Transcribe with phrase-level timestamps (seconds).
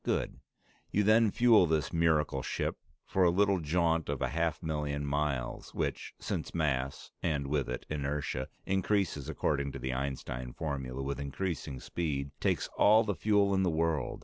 [0.03, 0.39] Good.
[0.89, 5.75] You then fuel this miracle ship for a little jaunt of a half million miles,
[5.75, 11.79] which, since mass (and with it inertia) increases according to the Einstein formula with increasing
[11.79, 14.19] speed, takes all the fuel in the world.